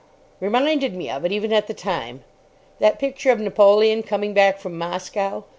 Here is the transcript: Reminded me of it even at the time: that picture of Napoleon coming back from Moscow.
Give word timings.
Reminded 0.39 0.95
me 0.95 1.11
of 1.11 1.25
it 1.25 1.31
even 1.31 1.53
at 1.53 1.67
the 1.67 1.75
time: 1.75 2.23
that 2.79 2.97
picture 2.97 3.29
of 3.29 3.39
Napoleon 3.39 4.01
coming 4.01 4.33
back 4.33 4.57
from 4.57 4.75
Moscow. 4.75 5.43